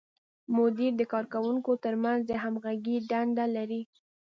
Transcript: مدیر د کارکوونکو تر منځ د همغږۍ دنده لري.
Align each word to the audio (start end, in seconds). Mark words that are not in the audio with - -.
مدیر 0.55 0.91
د 0.97 1.01
کارکوونکو 1.13 1.71
تر 1.83 1.93
منځ 2.03 2.21
د 2.25 2.31
همغږۍ 2.43 2.97
دنده 3.11 3.45
لري. 3.55 3.81